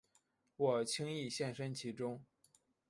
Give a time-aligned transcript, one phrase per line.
[0.55, 2.25] 我轻易陷身其中